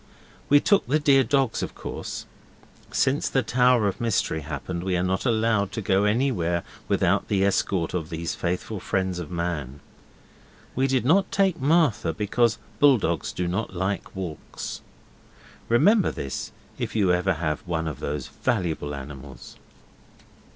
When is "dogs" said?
1.23-1.61, 12.97-13.31